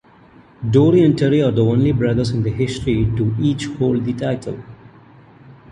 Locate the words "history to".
2.43-3.35